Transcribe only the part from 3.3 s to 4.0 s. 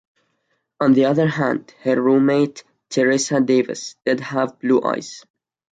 Davis,